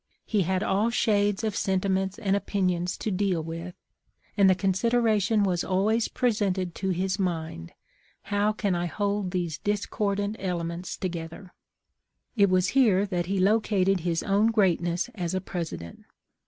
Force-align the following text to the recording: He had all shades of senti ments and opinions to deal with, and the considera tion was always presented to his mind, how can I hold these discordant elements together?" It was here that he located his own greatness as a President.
He 0.25 0.41
had 0.41 0.63
all 0.63 0.89
shades 0.89 1.43
of 1.43 1.55
senti 1.55 1.87
ments 1.87 2.17
and 2.17 2.35
opinions 2.35 2.97
to 2.97 3.11
deal 3.11 3.43
with, 3.43 3.75
and 4.35 4.49
the 4.49 4.55
considera 4.55 5.21
tion 5.21 5.43
was 5.43 5.63
always 5.63 6.07
presented 6.07 6.73
to 6.73 6.89
his 6.89 7.19
mind, 7.19 7.71
how 8.23 8.51
can 8.51 8.73
I 8.73 8.87
hold 8.87 9.29
these 9.29 9.59
discordant 9.59 10.37
elements 10.39 10.97
together?" 10.97 11.53
It 12.35 12.49
was 12.49 12.69
here 12.69 13.05
that 13.05 13.27
he 13.27 13.39
located 13.39 13.99
his 13.99 14.23
own 14.23 14.47
greatness 14.47 15.11
as 15.13 15.35
a 15.35 15.39
President. 15.39 16.03